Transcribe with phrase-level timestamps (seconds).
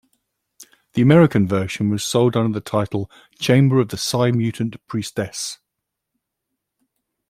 [0.93, 3.07] The American version was sold under the title
[3.37, 5.59] Chamber of the Sci-Mutant Priestess.